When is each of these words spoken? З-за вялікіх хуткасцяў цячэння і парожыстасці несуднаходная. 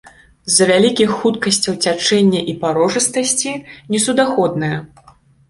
З-за 0.51 0.65
вялікіх 0.69 1.09
хуткасцяў 1.19 1.75
цячэння 1.83 2.41
і 2.55 2.57
парожыстасці 2.65 3.55
несуднаходная. 3.93 4.73